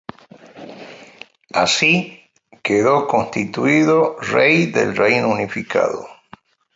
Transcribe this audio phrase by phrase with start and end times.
[1.53, 2.23] Así,
[2.63, 6.07] quedó constituido rey del Reino Unificado.